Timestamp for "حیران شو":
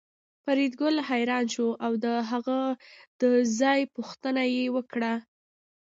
1.09-1.67